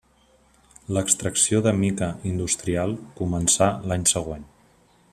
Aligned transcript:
L'extracció 0.97 1.59
de 1.67 1.73
mica 1.83 2.09
industrial 2.31 2.97
començà 3.23 3.71
l'any 3.93 4.09
següent. 4.17 4.53